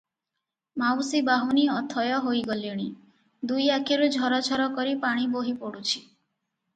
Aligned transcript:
'ମାଉସୀ 0.83 1.19
ବାହୁନି 1.25 1.65
ଅଥୟ 1.73 2.15
ହୋଇ 2.27 2.41
ଗଲେଣି, 2.47 2.85
ଦୁଇ 3.51 3.67
ଆଖିରୁ 3.75 4.07
ଝର 4.15 4.39
ଝର 4.49 4.65
କରି 4.79 4.95
ପାଣି 5.05 5.29
ବୋହି 5.37 5.55
ପଡୁଛି। 5.61 6.01